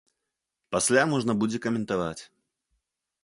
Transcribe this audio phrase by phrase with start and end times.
[0.75, 2.21] Пасля можна будзе каментаваць.